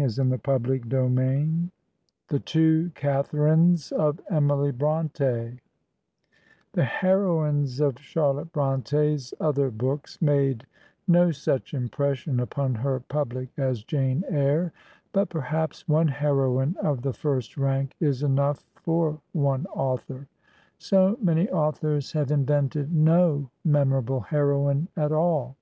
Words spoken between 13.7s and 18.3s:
Jane Eyre, but perhaps one heroine of the i&rst rank is